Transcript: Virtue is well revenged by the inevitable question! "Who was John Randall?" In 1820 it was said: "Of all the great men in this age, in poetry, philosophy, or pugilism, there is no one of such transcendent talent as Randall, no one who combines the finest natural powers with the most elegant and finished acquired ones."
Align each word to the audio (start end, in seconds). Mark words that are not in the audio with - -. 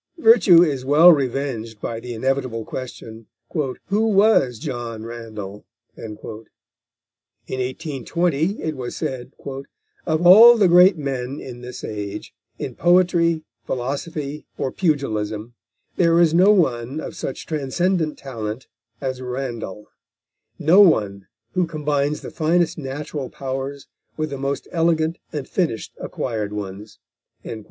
Virtue 0.17 0.63
is 0.63 0.83
well 0.83 1.11
revenged 1.11 1.79
by 1.79 1.99
the 1.99 2.15
inevitable 2.15 2.65
question! 2.65 3.27
"Who 3.53 4.07
was 4.07 4.57
John 4.57 5.03
Randall?" 5.03 5.63
In 5.95 6.15
1820 6.15 8.63
it 8.63 8.75
was 8.75 8.95
said: 8.95 9.33
"Of 10.07 10.25
all 10.25 10.57
the 10.57 10.67
great 10.67 10.97
men 10.97 11.39
in 11.39 11.61
this 11.61 11.83
age, 11.83 12.33
in 12.57 12.73
poetry, 12.73 13.43
philosophy, 13.67 14.47
or 14.57 14.71
pugilism, 14.71 15.53
there 15.97 16.19
is 16.19 16.33
no 16.33 16.51
one 16.51 16.99
of 16.99 17.15
such 17.15 17.45
transcendent 17.45 18.17
talent 18.17 18.65
as 19.01 19.21
Randall, 19.21 19.85
no 20.57 20.79
one 20.81 21.27
who 21.53 21.67
combines 21.67 22.21
the 22.21 22.31
finest 22.31 22.75
natural 22.75 23.29
powers 23.29 23.85
with 24.17 24.31
the 24.31 24.39
most 24.39 24.67
elegant 24.71 25.19
and 25.31 25.47
finished 25.47 25.93
acquired 26.01 26.51
ones." 26.53 26.97